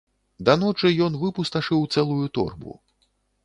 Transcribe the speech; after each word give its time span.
Да 0.47 0.55
ночы, 0.61 0.91
ён 1.09 1.19
выпусташыў 1.25 1.87
цэлую 1.97 2.25
торбу. 2.39 2.71